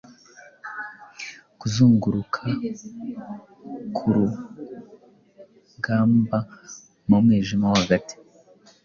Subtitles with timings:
[1.59, 2.41] Kuzunguruka
[3.95, 8.15] ku rugambamu mwijima wo hagati